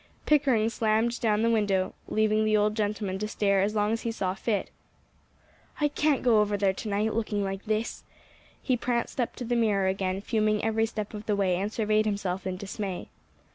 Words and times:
Pickering 0.25 0.67
slammed 0.71 1.19
down 1.21 1.43
the 1.43 1.49
window, 1.51 1.93
leaving 2.07 2.43
the 2.43 2.57
old 2.57 2.73
gentleman 2.73 3.19
to 3.19 3.27
stare 3.27 3.61
as 3.61 3.75
long 3.75 3.91
as 3.91 4.01
he 4.01 4.11
saw 4.11 4.33
fit. 4.33 4.71
"I 5.79 5.89
can't 5.89 6.23
go 6.23 6.41
over 6.41 6.57
there 6.57 6.73
to 6.73 6.89
night, 6.89 7.13
looking 7.13 7.43
like 7.43 7.65
this." 7.65 8.03
He 8.59 8.75
pranced 8.75 9.21
up 9.21 9.35
to 9.35 9.45
the 9.45 9.55
mirror 9.55 9.85
again, 9.85 10.19
fuming 10.21 10.65
every 10.65 10.87
step 10.87 11.13
of 11.13 11.27
the 11.27 11.35
way, 11.35 11.55
and 11.55 11.71
surveyed 11.71 12.07
himself 12.07 12.47
in 12.47 12.57
dismay. 12.57 13.09